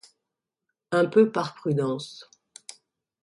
Un 0.89 1.05
peu 1.05 1.31
par 1.31 1.53
prudence; 1.53 2.27